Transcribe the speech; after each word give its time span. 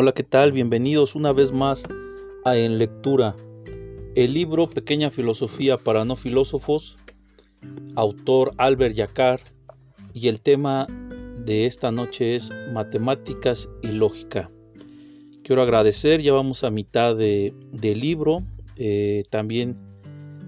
Hola, 0.00 0.12
¿qué 0.12 0.22
tal? 0.22 0.52
Bienvenidos 0.52 1.16
una 1.16 1.32
vez 1.32 1.50
más 1.50 1.82
a 2.44 2.56
En 2.56 2.78
Lectura, 2.78 3.34
el 4.14 4.32
libro 4.32 4.70
Pequeña 4.70 5.10
Filosofía 5.10 5.76
para 5.76 6.04
No 6.04 6.14
Filósofos, 6.14 6.96
autor 7.96 8.52
Albert 8.58 8.94
Yacar, 8.94 9.40
y 10.14 10.28
el 10.28 10.40
tema 10.40 10.86
de 11.44 11.66
esta 11.66 11.90
noche 11.90 12.36
es 12.36 12.48
Matemáticas 12.72 13.68
y 13.82 13.88
Lógica. 13.88 14.52
Quiero 15.42 15.62
agradecer, 15.62 16.22
ya 16.22 16.32
vamos 16.32 16.62
a 16.62 16.70
mitad 16.70 17.16
de, 17.16 17.52
del 17.72 17.98
libro, 17.98 18.44
eh, 18.76 19.24
también 19.30 19.76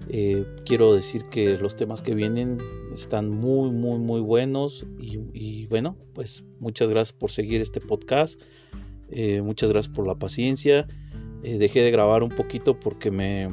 eh, 0.07 0.45
quiero 0.65 0.95
decir 0.95 1.25
que 1.25 1.57
los 1.57 1.75
temas 1.75 2.01
que 2.01 2.15
vienen 2.15 2.57
están 2.93 3.29
muy, 3.29 3.69
muy, 3.71 3.99
muy 3.99 4.21
buenos 4.21 4.85
y 4.97 5.65
bueno, 5.65 5.97
pues 6.13 6.45
muchas 6.61 6.87
gracias 6.87 7.11
por 7.11 7.31
seguir 7.31 7.59
este 7.59 7.81
podcast 7.81 8.39
eh, 9.11 9.41
muchas 9.41 9.69
gracias 9.69 9.93
por 9.93 10.07
la 10.07 10.15
paciencia. 10.15 10.87
Eh, 11.43 11.57
dejé 11.57 11.81
de 11.81 11.91
grabar 11.91 12.23
un 12.23 12.29
poquito 12.29 12.79
porque 12.79 13.11
me 13.11 13.49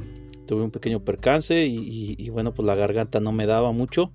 tuve 0.46 0.62
un 0.62 0.70
pequeño 0.70 1.04
percance 1.04 1.66
y, 1.66 2.28
bueno, 2.30 2.54
pues 2.54 2.64
la 2.66 2.74
garganta 2.74 3.20
no 3.20 3.32
me 3.32 3.46
daba 3.46 3.72
mucho. 3.72 4.12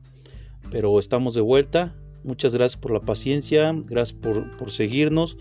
Pero 0.71 0.97
estamos 0.99 1.33
de 1.35 1.41
vuelta. 1.41 1.95
Muchas 2.23 2.55
gracias 2.55 2.81
por 2.81 2.91
la 2.91 3.01
paciencia. 3.01 3.73
Gracias 3.85 4.17
por, 4.17 4.71
seguirnos. 4.71 5.37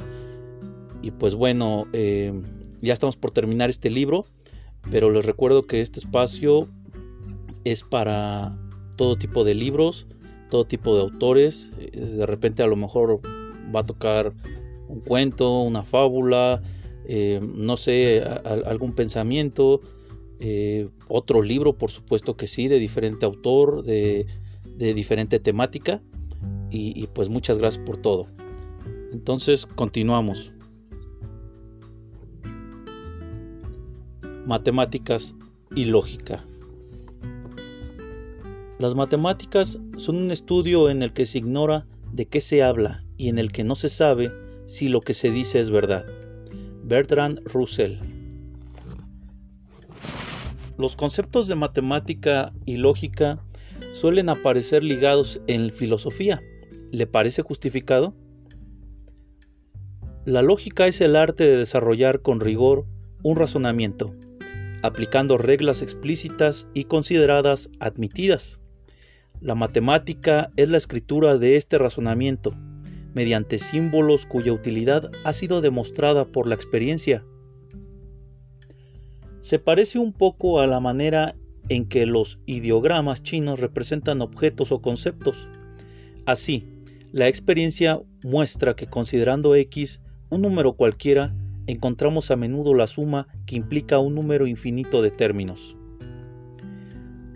Y 1.01 1.12
pues 1.12 1.34
bueno, 1.34 1.87
eh, 1.92 2.33
ya 2.80 2.92
estamos 2.92 3.16
por 3.16 3.30
terminar 3.30 3.70
este 3.70 3.91
libro. 3.91 4.27
Pero 4.91 5.11
les 5.11 5.25
recuerdo 5.25 5.66
que 5.66 5.80
este 5.80 6.00
espacio 6.00 6.66
es 7.64 7.84
para 7.84 8.59
todo 8.97 9.16
tipo 9.16 9.45
de 9.45 9.55
libros, 9.55 10.09
todo 10.50 10.64
tipo 10.64 10.97
de 10.97 11.03
autores. 11.03 11.70
De 11.92 12.27
repente 12.27 12.62
a 12.64 12.66
lo 12.66 12.77
mejor 12.77 13.20
va 13.75 13.81
a 13.81 13.87
tocar 13.87 14.34
un 14.93 15.01
cuento, 15.01 15.62
una 15.62 15.83
fábula, 15.83 16.62
eh, 17.07 17.41
no 17.43 17.77
sé, 17.77 18.23
algún 18.67 18.93
pensamiento, 18.93 19.81
eh, 20.39 20.89
otro 21.09 21.43
libro, 21.43 21.79
por 21.79 21.91
supuesto 21.91 22.37
que 22.37 22.47
sí, 22.47 22.69
de 22.69 22.79
diferente 22.79 23.25
autor, 23.25 23.83
de, 23.83 24.27
diferente 24.77 25.41
temática. 25.41 26.03
Y, 26.75 27.07
pues 27.09 27.29
muchas 27.29 27.59
gracias 27.59 27.84
por 27.84 27.99
todo. 27.99 28.29
Entonces, 29.12 29.67
continuamos. 29.67 30.53
Matemáticas 34.47 35.34
y 35.77 35.84
lógica. 35.84 36.47
Las 38.79 38.95
matemáticas 38.95 39.79
son 39.97 40.17
un 40.17 40.31
estudio 40.31 40.89
en 40.89 41.03
el 41.03 41.12
que 41.12 41.27
se 41.27 41.39
ignora 41.39 41.87
de 42.11 42.27
qué 42.27 42.41
se 42.41 42.62
habla 42.62 43.05
y 43.19 43.29
en 43.29 43.39
el 43.39 43.53
que 43.53 43.65
no 43.65 43.75
se 43.75 43.91
sabe 43.91 44.33
si 44.67 44.89
lo 44.89 45.01
que 45.01 45.15
se 45.15 45.31
dice 45.31 45.61
es 45.61 45.71
verdad. 45.71 46.07
Bertrand 46.85 47.41
Russell. 47.45 47.97
Los 50.79 50.97
conceptos 50.97 51.47
de 51.47 51.55
matemática 51.55 52.53
y 52.65 52.77
lógica 52.77 53.39
suelen 53.93 54.29
aparecer 54.29 54.83
ligados 54.83 55.41
en 55.47 55.71
filosofía. 55.71 56.43
¿Le 56.91 57.07
parece 57.07 57.43
justificado? 57.43 58.15
La 60.25 60.43
lógica 60.43 60.87
es 60.87 61.01
el 61.01 61.17
arte 61.17 61.45
de 61.45 61.57
desarrollar 61.57 62.23
con 62.23 62.41
rigor 62.41 62.87
un 63.23 63.37
razonamiento, 63.37 64.15
aplicando 64.83 65.39
reglas 65.39 65.83
explícitas 65.83 66.69
y 66.75 66.85
consideradas 66.85 67.71
admitidas. 67.81 68.59
La 69.41 69.55
matemática 69.55 70.51
es 70.57 70.69
la 70.69 70.79
escritura 70.79 71.39
de 71.39 71.57
este 71.57 71.79
razonamiento, 71.79 72.55
mediante 73.15 73.59
símbolos 73.59 74.27
cuya 74.27 74.53
utilidad 74.53 75.11
ha 75.25 75.33
sido 75.33 75.61
demostrada 75.61 76.27
por 76.27 76.47
la 76.47 76.55
experiencia. 76.55 77.25
Se 79.41 79.59
parece 79.59 79.99
un 79.99 80.12
poco 80.12 80.61
a 80.61 80.67
la 80.67 80.81
manera 80.81 81.34
en 81.69 81.87
que 81.87 82.06
los 82.06 82.39
ideogramas 82.47 83.22
chinos 83.22 83.61
representan 83.61 84.21
objetos 84.21 84.72
o 84.72 84.81
conceptos. 84.81 85.49
Así, 86.27 86.65
la 87.12 87.28
experiencia 87.28 88.01
muestra 88.22 88.75
que 88.75 88.87
considerando 88.87 89.55
x 89.55 90.01
un 90.31 90.43
número 90.43 90.75
cualquiera, 90.75 91.34
encontramos 91.67 92.31
a 92.31 92.37
menudo 92.37 92.75
la 92.75 92.87
suma 92.87 93.28
que 93.47 93.56
implica 93.56 93.99
un 93.99 94.15
número 94.15 94.47
infinito 94.47 95.03
de 95.03 95.11
términos. 95.11 95.77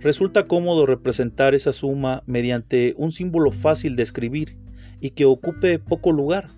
Resulta 0.00 0.44
cómodo 0.44 0.86
representar 0.86 1.54
esa 1.54 1.72
suma 1.72 2.22
mediante 2.26 2.94
un 2.96 3.12
símbolo 3.12 3.50
fácil 3.50 3.96
de 3.96 4.02
escribir 4.02 4.56
y 5.00 5.10
que 5.10 5.24
ocupe 5.24 5.78
poco 5.78 6.12
lugar. 6.12 6.48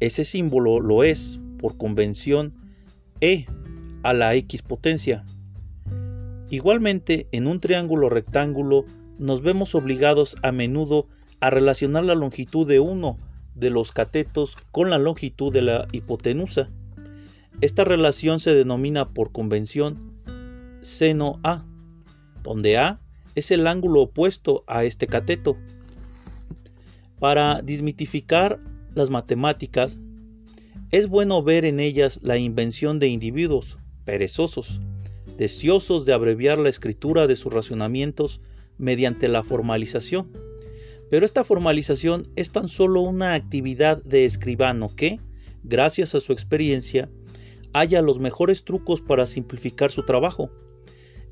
Ese 0.00 0.24
símbolo 0.24 0.80
lo 0.80 1.04
es, 1.04 1.40
por 1.58 1.76
convención, 1.76 2.54
e 3.20 3.46
a 4.02 4.12
la 4.12 4.34
x 4.34 4.62
potencia. 4.62 5.24
Igualmente, 6.50 7.26
en 7.32 7.46
un 7.46 7.60
triángulo 7.60 8.08
rectángulo 8.08 8.84
nos 9.18 9.42
vemos 9.42 9.74
obligados 9.74 10.36
a 10.42 10.52
menudo 10.52 11.08
a 11.40 11.50
relacionar 11.50 12.04
la 12.04 12.14
longitud 12.14 12.66
de 12.68 12.80
uno 12.80 13.18
de 13.54 13.70
los 13.70 13.90
catetos 13.90 14.56
con 14.70 14.90
la 14.90 14.98
longitud 14.98 15.52
de 15.52 15.62
la 15.62 15.88
hipotenusa. 15.92 16.68
Esta 17.60 17.84
relación 17.84 18.38
se 18.38 18.54
denomina 18.54 19.08
por 19.08 19.32
convención 19.32 20.12
seno 20.82 21.40
A, 21.42 21.64
donde 22.42 22.76
A 22.76 23.00
es 23.34 23.50
el 23.50 23.66
ángulo 23.66 24.02
opuesto 24.02 24.62
a 24.66 24.84
este 24.84 25.06
cateto. 25.06 25.56
Para 27.18 27.62
desmitificar 27.62 28.60
las 28.94 29.10
matemáticas, 29.10 30.00
es 30.90 31.08
bueno 31.08 31.42
ver 31.42 31.64
en 31.64 31.80
ellas 31.80 32.20
la 32.22 32.36
invención 32.36 32.98
de 32.98 33.08
individuos 33.08 33.78
perezosos, 34.04 34.80
deseosos 35.36 36.06
de 36.06 36.12
abreviar 36.12 36.58
la 36.58 36.68
escritura 36.68 37.26
de 37.26 37.36
sus 37.36 37.52
racionamientos 37.52 38.40
mediante 38.78 39.28
la 39.28 39.42
formalización. 39.42 40.30
Pero 41.10 41.24
esta 41.24 41.44
formalización 41.44 42.28
es 42.36 42.52
tan 42.52 42.68
solo 42.68 43.00
una 43.00 43.34
actividad 43.34 44.02
de 44.02 44.24
escribano 44.24 44.94
que, 44.94 45.20
gracias 45.62 46.14
a 46.14 46.20
su 46.20 46.32
experiencia, 46.32 47.08
halla 47.72 48.02
los 48.02 48.18
mejores 48.18 48.64
trucos 48.64 49.00
para 49.00 49.26
simplificar 49.26 49.90
su 49.90 50.04
trabajo. 50.04 50.50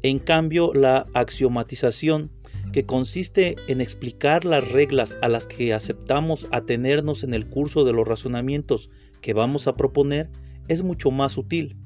En 0.03 0.19
cambio, 0.19 0.73
la 0.75 1.07
axiomatización 1.15 2.31
que 2.75 2.85
consiste 2.85 3.55
en 3.69 3.81
explicar 3.81 4.45
las 4.45 4.69
reglas 4.73 5.17
a 5.23 5.29
las 5.29 5.47
que 5.47 5.73
aceptamos 5.73 6.49
atenernos 6.51 7.23
en 7.23 7.33
el 7.33 7.49
curso 7.49 7.85
de 7.85 7.93
los 7.93 8.09
razonamientos 8.09 8.91
que 9.21 9.33
vamos 9.33 9.69
a 9.69 9.77
proponer, 9.77 10.29
es 10.67 10.83
mucho 10.83 11.13
más 11.13 11.39
útil. 11.39 11.77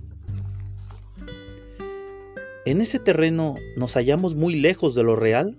¿En 2.64 2.80
ese 2.80 2.98
terreno 2.98 3.56
nos 3.76 3.96
hallamos 3.96 4.34
muy 4.34 4.54
lejos 4.54 4.94
de 4.94 5.02
lo 5.02 5.14
real? 5.14 5.58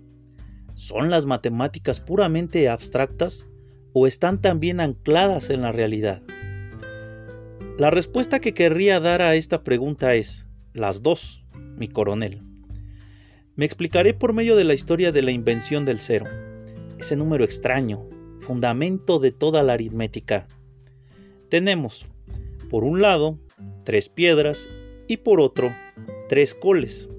¿Son 0.74 1.10
las 1.10 1.26
matemáticas 1.26 2.00
puramente 2.00 2.68
abstractas 2.68 3.46
o 3.92 4.08
están 4.08 4.42
también 4.42 4.80
ancladas 4.80 5.48
en 5.50 5.60
la 5.60 5.70
realidad? 5.70 6.24
La 7.78 7.92
respuesta 7.92 8.40
que 8.40 8.52
querría 8.52 8.98
dar 8.98 9.22
a 9.22 9.36
esta 9.36 9.62
pregunta 9.62 10.16
es 10.16 10.48
las 10.72 11.02
dos, 11.02 11.44
mi 11.76 11.86
coronel. 11.86 12.49
Me 13.60 13.66
explicaré 13.66 14.14
por 14.14 14.32
medio 14.32 14.56
de 14.56 14.64
la 14.64 14.72
historia 14.72 15.12
de 15.12 15.20
la 15.20 15.32
invención 15.32 15.84
del 15.84 15.98
cero, 15.98 16.24
ese 16.98 17.14
número 17.14 17.44
extraño, 17.44 18.08
fundamento 18.40 19.18
de 19.18 19.32
toda 19.32 19.62
la 19.62 19.74
aritmética. 19.74 20.48
Tenemos, 21.50 22.06
por 22.70 22.84
un 22.84 23.02
lado, 23.02 23.38
tres 23.84 24.08
piedras 24.08 24.66
y 25.08 25.18
por 25.18 25.42
otro, 25.42 25.76
tres 26.30 26.54
coles. 26.54 27.10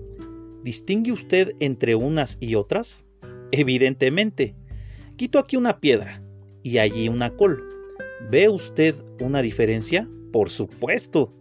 ¿Distingue 0.64 1.12
usted 1.12 1.54
entre 1.60 1.94
unas 1.94 2.38
y 2.40 2.56
otras? 2.56 3.06
Evidentemente. 3.52 4.56
Quito 5.18 5.38
aquí 5.38 5.58
una 5.58 5.80
piedra 5.80 6.24
y 6.64 6.80
allí 6.80 7.08
una 7.08 7.36
col. 7.36 7.70
¿Ve 8.32 8.50
usted 8.50 8.96
una 9.20 9.44
diferencia? 9.44 10.10
Por 10.32 10.50
supuesto. 10.50 11.36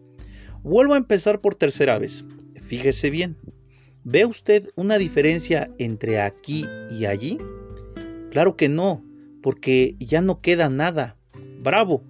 Vuelvo 0.63 0.93
a 0.93 0.99
empezar 0.99 1.41
por 1.41 1.55
tercera 1.55 1.99
vez. 1.99 2.23
Fíjese 2.61 3.09
bien. 3.09 3.39
¿Ve 4.05 4.25
usted 4.25 4.71
una 4.77 4.97
diferencia 4.97 5.71
entre 5.79 6.21
aquí 6.21 6.65
y 6.91 7.05
allí? 7.05 7.37
Claro 8.31 8.57
que 8.57 8.71
no, 8.71 9.05
porque 9.43 9.95
ya 9.99 10.23
no 10.23 10.41
queda 10.41 10.71
nada. 10.71 11.19
Bravo. 11.63 12.03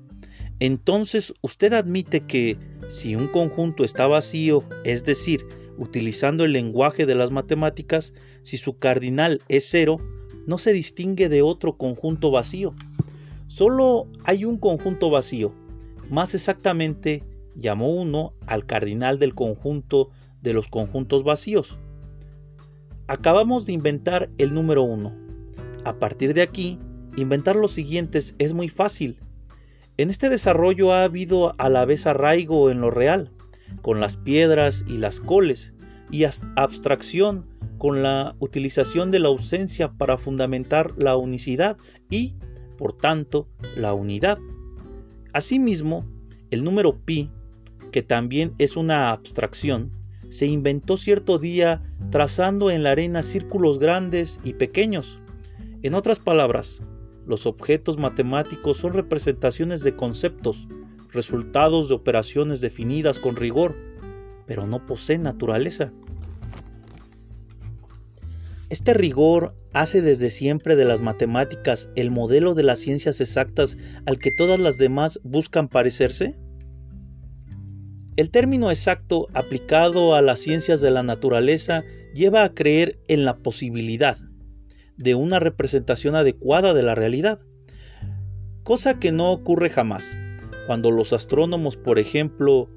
Entonces 0.60 1.34
usted 1.40 1.72
admite 1.72 2.20
que 2.20 2.56
si 2.88 3.16
un 3.16 3.26
conjunto 3.26 3.82
está 3.82 4.06
vacío, 4.06 4.62
es 4.84 5.04
decir, 5.04 5.44
utilizando 5.78 6.44
el 6.44 6.52
lenguaje 6.52 7.06
de 7.06 7.16
las 7.16 7.32
matemáticas, 7.32 8.14
si 8.43 8.56
su 8.56 8.78
cardinal 8.78 9.40
es 9.48 9.66
cero, 9.69 9.98
no 10.46 10.58
se 10.58 10.72
distingue 10.72 11.28
de 11.28 11.43
otro 11.43 11.76
conjunto 11.76 12.31
vacío. 12.31 12.72
Solo 13.48 14.06
hay 14.22 14.44
un 14.44 14.58
conjunto 14.58 15.10
vacío. 15.10 15.52
Más 16.08 16.36
exactamente, 16.36 17.25
llamó 17.56 17.93
uno 17.93 18.32
al 18.46 18.64
cardinal 18.64 19.19
del 19.19 19.34
conjunto 19.34 20.10
de 20.42 20.52
los 20.52 20.69
conjuntos 20.69 21.25
vacíos. 21.25 21.78
Acabamos 23.06 23.66
de 23.66 23.72
inventar 23.72 24.31
el 24.38 24.54
número 24.54 24.82
1. 24.82 25.12
A 25.84 25.98
partir 25.98 26.34
de 26.34 26.42
aquí, 26.42 26.78
inventar 27.16 27.56
los 27.56 27.72
siguientes 27.72 28.34
es 28.38 28.54
muy 28.54 28.69
fácil. 28.69 29.19
En 29.96 30.10
este 30.10 30.31
desarrollo 30.31 30.92
ha 30.92 31.04
habido 31.04 31.54
a 31.58 31.69
la 31.69 31.84
vez 31.84 32.06
arraigo 32.06 32.70
en 32.70 32.81
lo 32.81 32.90
real, 32.90 33.32
con 33.82 34.00
las 34.00 34.16
piedras 34.16 34.84
y 34.87 34.96
las 34.96 35.20
coles, 35.20 35.75
y 36.10 36.25
abstracción 36.56 37.46
con 37.78 38.02
la 38.02 38.36
utilización 38.40 39.10
de 39.10 39.20
la 39.20 39.28
ausencia 39.28 39.93
para 39.93 40.19
fundamentar 40.19 40.93
la 40.96 41.16
unicidad 41.16 41.78
y, 42.10 42.34
por 42.76 42.93
tanto, 42.93 43.48
la 43.75 43.94
unidad. 43.94 44.38
Asimismo, 45.32 46.04
el 46.50 46.64
número 46.64 46.98
pi, 46.98 47.31
que 47.93 48.02
también 48.02 48.54
es 48.58 48.76
una 48.76 49.10
abstracción, 49.10 49.93
se 50.31 50.47
inventó 50.47 50.97
cierto 50.97 51.38
día 51.38 51.82
trazando 52.11 52.71
en 52.71 52.82
la 52.82 52.93
arena 52.93 53.23
círculos 53.23 53.79
grandes 53.79 54.41
y 54.43 54.55
pequeños. 54.55 55.21
En 55.82 55.94
otras 55.94 56.19
palabras, 56.19 56.82
los 57.27 57.47
objetos 57.47 57.99
matemáticos 57.99 58.79
son 58.79 58.93
representaciones 58.93 59.82
de 59.82 59.94
conceptos, 59.94 60.67
resultados 61.12 61.88
de 61.88 61.94
operaciones 61.94 62.61
definidas 62.61 63.19
con 63.19 63.37
rigor, 63.37 63.77
pero 64.47 64.67
no 64.67 64.87
poseen 64.87 65.23
naturaleza. 65.23 65.93
Este 68.71 68.94
rigor 68.94 69.55
hace 69.73 70.00
desde 70.00 70.31
siempre 70.31 70.77
de 70.77 70.85
las 70.85 71.00
matemáticas 71.00 71.91
el 71.97 72.12
modelo 72.12 72.55
de 72.55 72.62
las 72.62 72.79
ciencias 72.79 73.21
exactas 73.21 73.77
al 74.06 74.19
que 74.19 74.31
todas 74.31 74.61
las 74.61 74.79
demás 74.79 75.21
buscan 75.25 75.69
parecerse? 75.69 76.37
El 78.16 78.30
término 78.30 78.70
exacto 78.70 79.28
aplicado 79.34 80.14
a 80.14 80.22
las 80.22 80.40
ciencias 80.40 80.80
de 80.80 80.90
la 80.90 81.02
naturaleza 81.02 81.84
lleva 82.14 82.42
a 82.42 82.54
creer 82.54 82.98
en 83.08 83.24
la 83.24 83.38
posibilidad 83.38 84.18
de 84.96 85.14
una 85.14 85.38
representación 85.38 86.16
adecuada 86.16 86.74
de 86.74 86.82
la 86.82 86.94
realidad, 86.94 87.40
cosa 88.64 88.98
que 88.98 89.12
no 89.12 89.32
ocurre 89.32 89.70
jamás. 89.70 90.16
Cuando 90.66 90.90
los 90.90 91.12
astrónomos, 91.12 91.76
por 91.76 91.98
ejemplo, 91.98 92.68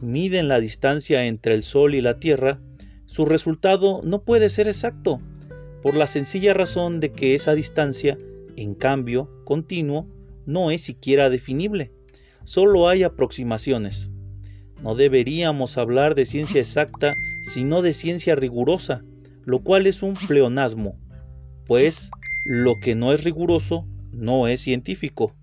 miden 0.00 0.48
la 0.48 0.60
distancia 0.60 1.26
entre 1.26 1.54
el 1.54 1.62
Sol 1.62 1.94
y 1.94 2.00
la 2.00 2.18
Tierra, 2.18 2.60
su 3.06 3.24
resultado 3.24 4.00
no 4.04 4.22
puede 4.22 4.48
ser 4.48 4.68
exacto, 4.68 5.20
por 5.82 5.94
la 5.94 6.06
sencilla 6.06 6.54
razón 6.54 7.00
de 7.00 7.12
que 7.12 7.34
esa 7.34 7.54
distancia, 7.54 8.16
en 8.56 8.74
cambio, 8.74 9.30
continuo, 9.44 10.08
no 10.46 10.70
es 10.70 10.82
siquiera 10.82 11.30
definible. 11.30 11.92
Solo 12.44 12.88
hay 12.88 13.02
aproximaciones. 13.02 14.10
No 14.82 14.94
deberíamos 14.94 15.78
hablar 15.78 16.14
de 16.14 16.26
ciencia 16.26 16.60
exacta, 16.60 17.16
sino 17.42 17.82
de 17.82 17.94
ciencia 17.94 18.34
rigurosa, 18.34 19.02
lo 19.44 19.60
cual 19.60 19.86
es 19.86 20.02
un 20.02 20.14
pleonasmo, 20.14 20.96
pues 21.66 22.10
lo 22.44 22.74
que 22.80 22.94
no 22.94 23.12
es 23.12 23.24
riguroso 23.24 23.86
no 24.12 24.46
es 24.46 24.60
científico. 24.60 25.34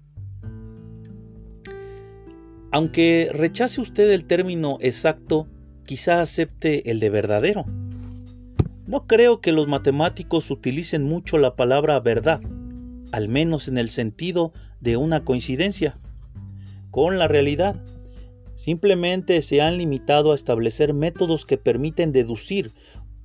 Aunque 2.71 3.29
rechace 3.31 3.79
usted 3.79 4.11
el 4.11 4.25
término 4.25 4.77
exacto, 4.81 5.47
quizá 5.85 6.21
acepte 6.21 6.91
el 6.91 6.99
de 6.99 7.09
verdadero. 7.09 7.65
No 8.87 9.07
creo 9.07 9.39
que 9.41 9.51
los 9.51 9.67
matemáticos 9.67 10.51
utilicen 10.51 11.03
mucho 11.03 11.37
la 11.37 11.55
palabra 11.55 11.99
verdad, 11.99 12.41
al 13.11 13.29
menos 13.29 13.67
en 13.67 13.77
el 13.77 13.89
sentido 13.89 14.53
de 14.81 14.97
una 14.97 15.23
coincidencia, 15.23 15.97
con 16.91 17.17
la 17.17 17.27
realidad. 17.27 17.81
Simplemente 18.55 19.41
se 19.41 19.61
han 19.61 19.77
limitado 19.77 20.31
a 20.31 20.35
establecer 20.35 20.93
métodos 20.93 21.45
que 21.45 21.57
permiten 21.57 22.13
deducir 22.13 22.71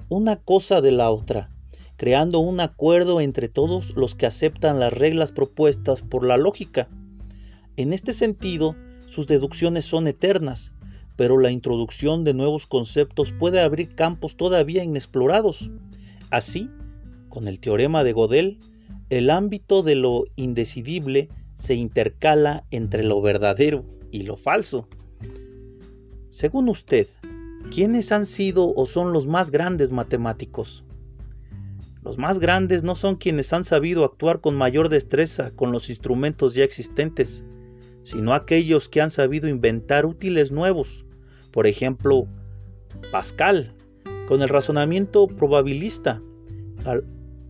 una 0.09 0.37
cosa 0.37 0.81
de 0.81 0.91
la 0.91 1.09
otra, 1.11 1.50
creando 1.97 2.41
un 2.41 2.59
acuerdo 2.59 3.21
entre 3.21 3.49
todos 3.49 3.94
los 3.97 4.17
que 4.17 4.27
aceptan 4.27 4.81
las 4.81 4.93
reglas 4.93 5.31
propuestas 5.31 6.03
por 6.03 6.27
la 6.27 6.37
lógica. 6.37 6.88
En 7.77 7.93
este 7.93 8.12
sentido, 8.12 8.75
sus 9.06 9.29
deducciones 9.29 9.85
son 9.85 10.09
eternas, 10.09 10.75
pero 11.15 11.38
la 11.38 11.53
introducción 11.53 12.25
de 12.25 12.35
nuevos 12.35 12.67
conceptos 12.67 13.31
puede 13.31 13.61
abrir 13.61 13.94
campos 13.94 14.37
todavía 14.37 14.82
inexplorados. 14.82 15.71
Así, 16.31 16.69
con 17.29 17.47
el 17.47 17.61
teorema 17.61 18.03
de 18.03 18.15
Gödel, 18.15 18.59
el 19.11 19.31
ámbito 19.31 19.85
de 19.85 19.94
lo 19.94 20.25
indecidible 20.35 21.29
se 21.55 21.77
intercala 21.77 22.65
entre 22.73 23.05
lo 23.05 23.21
verdadero 23.21 23.85
y 24.11 24.25
lo 24.25 24.37
falso. 24.37 24.88
Según 26.31 26.69
usted, 26.69 27.09
¿quiénes 27.75 28.12
han 28.12 28.25
sido 28.25 28.73
o 28.73 28.87
son 28.87 29.12
los 29.12 29.27
más 29.27 29.50
grandes 29.50 29.91
matemáticos? 29.91 30.85
Los 32.03 32.19
más 32.19 32.38
grandes 32.38 32.85
no 32.85 32.94
son 32.94 33.17
quienes 33.17 33.53
han 33.53 33.65
sabido 33.65 34.05
actuar 34.05 34.41
con 34.41 34.56
mayor 34.56 34.88
destreza 34.88 35.50
con 35.50 35.73
los 35.73 35.91
instrumentos 35.91 36.55
ya 36.55 36.62
existentes, 36.62 37.44
sino 38.05 38.32
aquellos 38.32 38.88
que 38.88 39.00
han 39.00 39.11
sabido 39.11 39.49
inventar 39.49 40.06
útiles 40.06 40.53
nuevos, 40.53 41.05
por 41.50 41.67
ejemplo, 41.67 42.29
Pascal, 43.11 43.75
con 44.29 44.43
el 44.43 44.49
razonamiento 44.49 45.27
probabilista, 45.27 46.23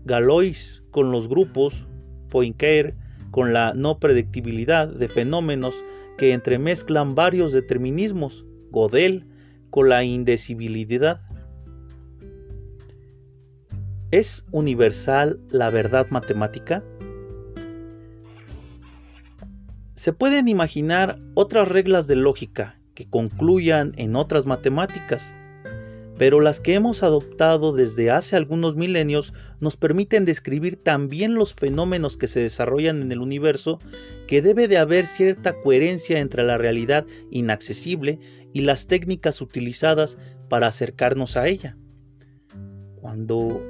Galois 0.04 0.82
con 0.90 1.12
los 1.12 1.28
grupos, 1.28 1.86
Poincare 2.30 2.94
con 3.30 3.52
la 3.52 3.74
no 3.74 3.98
predictibilidad 3.98 4.88
de 4.88 5.08
fenómenos 5.08 5.84
que 6.16 6.32
entremezclan 6.32 7.14
varios 7.14 7.52
determinismos, 7.52 8.46
Godel 8.70 9.26
con 9.70 9.88
la 9.88 10.04
indecibilidad. 10.04 11.20
¿Es 14.10 14.44
universal 14.50 15.40
la 15.50 15.70
verdad 15.70 16.08
matemática? 16.10 16.82
Se 19.94 20.12
pueden 20.12 20.48
imaginar 20.48 21.20
otras 21.34 21.68
reglas 21.68 22.06
de 22.06 22.16
lógica 22.16 22.80
que 22.94 23.08
concluyan 23.08 23.92
en 23.96 24.16
otras 24.16 24.46
matemáticas, 24.46 25.34
pero 26.20 26.42
las 26.42 26.60
que 26.60 26.74
hemos 26.74 27.02
adoptado 27.02 27.72
desde 27.72 28.10
hace 28.10 28.36
algunos 28.36 28.76
milenios 28.76 29.32
nos 29.58 29.78
permiten 29.78 30.26
describir 30.26 30.76
también 30.76 31.34
los 31.34 31.54
fenómenos 31.54 32.18
que 32.18 32.28
se 32.28 32.40
desarrollan 32.40 33.00
en 33.00 33.10
el 33.10 33.20
universo, 33.20 33.78
que 34.28 34.42
debe 34.42 34.68
de 34.68 34.76
haber 34.76 35.06
cierta 35.06 35.58
coherencia 35.62 36.18
entre 36.18 36.42
la 36.42 36.58
realidad 36.58 37.06
inaccesible 37.30 38.18
y 38.52 38.60
las 38.60 38.86
técnicas 38.86 39.40
utilizadas 39.40 40.18
para 40.50 40.66
acercarnos 40.66 41.38
a 41.38 41.48
ella. 41.48 41.78
Cuando, 42.96 43.64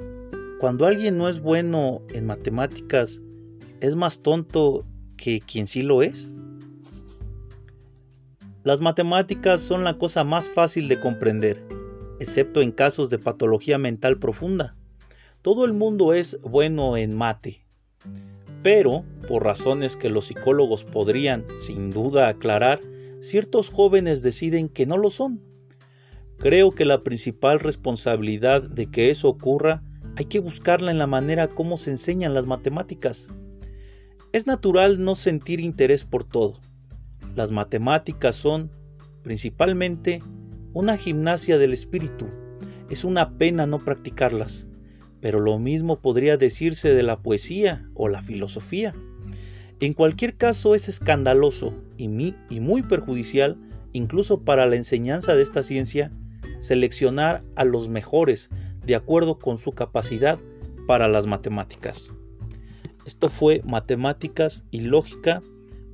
cuando 0.59 0.87
alguien 0.87 1.17
no 1.17 1.29
es 1.29 1.39
bueno 1.39 2.01
en 2.09 2.25
matemáticas, 2.25 3.21
¿es 3.79 3.95
más 3.95 4.21
tonto 4.23 4.85
que 5.15 5.39
quien 5.39 5.67
sí 5.67 5.83
lo 5.83 6.01
es? 6.01 6.33
Las 8.65 8.81
matemáticas 8.81 9.61
son 9.61 9.85
la 9.85 9.97
cosa 9.97 10.25
más 10.25 10.49
fácil 10.49 10.89
de 10.89 10.99
comprender, 10.99 11.80
excepto 12.21 12.61
en 12.61 12.71
casos 12.71 13.09
de 13.09 13.19
patología 13.19 13.77
mental 13.77 14.17
profunda. 14.19 14.75
Todo 15.41 15.65
el 15.65 15.73
mundo 15.73 16.13
es 16.13 16.39
bueno 16.41 16.95
en 16.97 17.17
mate, 17.17 17.65
pero, 18.63 19.03
por 19.27 19.43
razones 19.43 19.97
que 19.97 20.09
los 20.09 20.27
psicólogos 20.27 20.85
podrían, 20.85 21.45
sin 21.57 21.89
duda, 21.89 22.27
aclarar, 22.27 22.79
ciertos 23.21 23.69
jóvenes 23.69 24.21
deciden 24.21 24.69
que 24.69 24.85
no 24.85 24.97
lo 24.97 25.09
son. 25.09 25.41
Creo 26.37 26.71
que 26.71 26.85
la 26.85 27.03
principal 27.03 27.59
responsabilidad 27.59 28.61
de 28.61 28.89
que 28.89 29.09
eso 29.09 29.27
ocurra 29.27 29.83
hay 30.15 30.25
que 30.25 30.39
buscarla 30.39 30.91
en 30.91 30.97
la 30.97 31.07
manera 31.07 31.47
como 31.47 31.77
se 31.77 31.91
enseñan 31.91 32.33
las 32.33 32.45
matemáticas. 32.45 33.27
Es 34.31 34.47
natural 34.47 35.03
no 35.03 35.15
sentir 35.15 35.59
interés 35.59 36.05
por 36.05 36.23
todo 36.23 36.59
las 37.35 37.51
matemáticas 37.51 38.35
son, 38.35 38.71
principalmente, 39.23 40.21
una 40.73 40.97
gimnasia 40.97 41.57
del 41.57 41.73
espíritu. 41.73 42.27
Es 42.89 43.03
una 43.03 43.37
pena 43.37 43.65
no 43.65 43.83
practicarlas, 43.83 44.67
pero 45.19 45.39
lo 45.39 45.59
mismo 45.59 45.99
podría 45.99 46.37
decirse 46.37 46.93
de 46.93 47.03
la 47.03 47.19
poesía 47.21 47.89
o 47.93 48.07
la 48.07 48.21
filosofía. 48.21 48.93
En 49.79 49.93
cualquier 49.93 50.35
caso 50.35 50.75
es 50.75 50.87
escandaloso 50.87 51.73
y, 51.97 52.07
muy 52.07 52.83
perjudicial, 52.83 53.57
incluso 53.93 54.41
para 54.41 54.65
la 54.65 54.75
enseñanza 54.75 55.35
de 55.35 55.43
esta 55.43 55.63
ciencia, 55.63 56.11
seleccionar 56.59 57.43
a 57.55 57.65
los 57.65 57.89
mejores 57.89 58.49
de 58.85 58.95
acuerdo 58.95 59.39
con 59.39 59.57
su 59.57 59.73
capacidad 59.73 60.39
para 60.87 61.07
las 61.07 61.25
matemáticas. 61.25 62.13
Esto 63.05 63.29
fue 63.29 63.61
Matemáticas 63.65 64.63
y 64.71 64.81
Lógica 64.81 65.41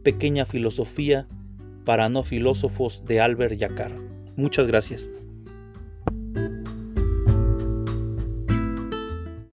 pequeña 0.03 0.45
filosofía 0.45 1.27
para 1.85 2.09
no 2.09 2.23
filósofos 2.23 3.03
de 3.05 3.21
Albert 3.21 3.55
Yacar. 3.55 4.16
Muchas 4.37 4.67
gracias. 4.67 5.09